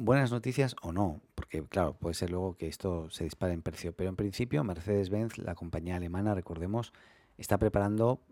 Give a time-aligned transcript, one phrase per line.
[0.00, 3.92] buenas noticias o no, porque claro, puede ser luego que esto se dispare en precio,
[3.92, 6.92] pero en principio Mercedes-Benz, la compañía alemana, recordemos,
[7.36, 8.22] está preparando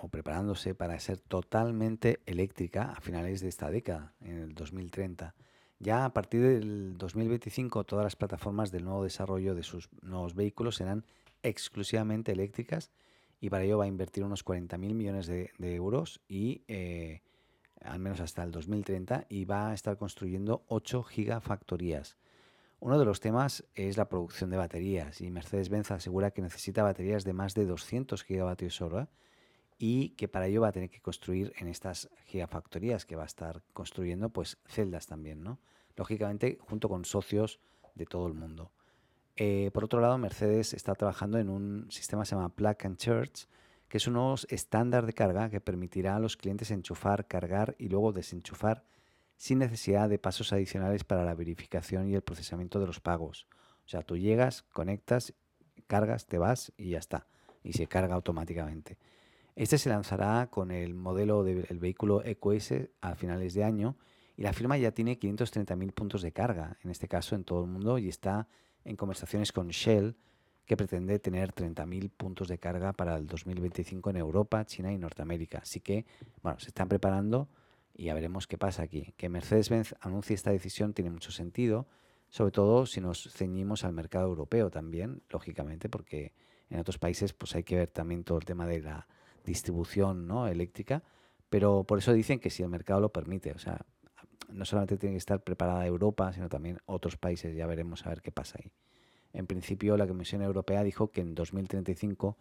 [0.00, 5.34] o preparándose para ser totalmente eléctrica a finales de esta década, en el 2030.
[5.80, 10.76] Ya a partir del 2025 todas las plataformas del nuevo desarrollo de sus nuevos vehículos
[10.76, 11.04] serán
[11.42, 12.90] exclusivamente eléctricas
[13.40, 17.22] y para ello va a invertir unos 40.000 millones de, euros y eh,
[17.88, 22.16] al menos hasta el 2030 y va a estar construyendo 8 gigafactorías.
[22.80, 27.24] Uno de los temas es la producción de baterías y Mercedes-Benz asegura que necesita baterías
[27.24, 29.08] de más de 200 gigavatios hora
[29.78, 33.26] y que para ello va a tener que construir en estas gigafactorías que va a
[33.26, 35.58] estar construyendo pues celdas también, ¿no?
[35.96, 37.58] Lógicamente junto con socios
[37.94, 38.70] de todo el mundo.
[39.36, 42.96] Eh, por otro lado, Mercedes está trabajando en un sistema que se llama Plug and
[42.96, 43.46] Charge,
[43.88, 47.88] que es un nuevo estándar de carga que permitirá a los clientes enchufar, cargar y
[47.88, 48.84] luego desenchufar
[49.36, 53.46] sin necesidad de pasos adicionales para la verificación y el procesamiento de los pagos.
[53.86, 55.32] O sea, tú llegas, conectas,
[55.86, 57.26] cargas, te vas y ya está.
[57.62, 58.98] Y se carga automáticamente.
[59.56, 63.96] Este se lanzará con el modelo del vehículo EQS a finales de año
[64.36, 67.70] y la firma ya tiene 530.000 puntos de carga, en este caso en todo el
[67.70, 68.46] mundo, y está
[68.84, 70.16] en conversaciones con Shell,
[70.68, 75.60] que pretende tener 30.000 puntos de carga para el 2025 en Europa, China y Norteamérica.
[75.62, 76.04] Así que,
[76.42, 77.48] bueno, se están preparando
[77.94, 79.14] y ya veremos qué pasa aquí.
[79.16, 81.86] Que Mercedes-Benz anuncie esta decisión tiene mucho sentido,
[82.28, 86.34] sobre todo si nos ceñimos al mercado europeo también, lógicamente, porque
[86.68, 89.08] en otros países pues hay que ver también todo el tema de la
[89.46, 90.48] distribución ¿no?
[90.48, 91.02] eléctrica,
[91.48, 93.86] pero por eso dicen que si el mercado lo permite, o sea,
[94.50, 98.20] no solamente tiene que estar preparada Europa, sino también otros países, ya veremos a ver
[98.20, 98.70] qué pasa ahí.
[99.38, 102.36] En principio, la Comisión Europea dijo que en 2035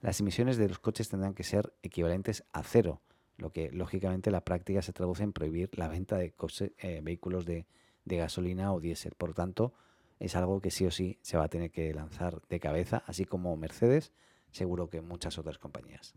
[0.00, 3.00] las emisiones de los coches tendrán que ser equivalentes a cero,
[3.36, 6.32] lo que lógicamente en la práctica se traduce en prohibir la venta de
[6.78, 7.66] eh, vehículos de,
[8.04, 9.14] de gasolina o diésel.
[9.18, 9.72] Por tanto,
[10.20, 13.24] es algo que sí o sí se va a tener que lanzar de cabeza, así
[13.24, 14.12] como Mercedes,
[14.52, 16.14] seguro que muchas otras compañías.